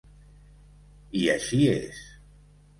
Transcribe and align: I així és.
I 1.21 1.23
així 1.35 1.63
és. 1.77 2.03